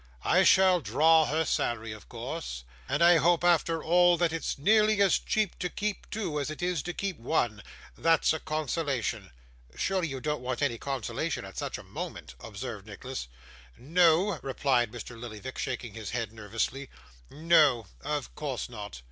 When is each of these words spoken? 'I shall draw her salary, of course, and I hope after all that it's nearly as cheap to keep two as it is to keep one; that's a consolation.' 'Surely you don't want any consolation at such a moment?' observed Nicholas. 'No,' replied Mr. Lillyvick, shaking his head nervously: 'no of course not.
'I 0.23 0.43
shall 0.45 0.81
draw 0.81 1.25
her 1.27 1.45
salary, 1.45 1.91
of 1.91 2.09
course, 2.09 2.63
and 2.89 3.03
I 3.03 3.17
hope 3.17 3.43
after 3.43 3.83
all 3.83 4.17
that 4.17 4.33
it's 4.33 4.57
nearly 4.57 4.99
as 4.99 5.19
cheap 5.19 5.59
to 5.59 5.69
keep 5.69 6.09
two 6.09 6.39
as 6.39 6.49
it 6.49 6.63
is 6.63 6.81
to 6.81 6.91
keep 6.95 7.19
one; 7.19 7.61
that's 7.95 8.33
a 8.33 8.39
consolation.' 8.39 9.29
'Surely 9.75 10.07
you 10.07 10.19
don't 10.19 10.41
want 10.41 10.63
any 10.63 10.79
consolation 10.79 11.45
at 11.45 11.59
such 11.59 11.77
a 11.77 11.83
moment?' 11.83 12.33
observed 12.39 12.87
Nicholas. 12.87 13.27
'No,' 13.77 14.39
replied 14.41 14.91
Mr. 14.91 15.15
Lillyvick, 15.21 15.59
shaking 15.59 15.93
his 15.93 16.09
head 16.09 16.33
nervously: 16.33 16.89
'no 17.29 17.85
of 18.03 18.33
course 18.33 18.69
not. 18.69 18.99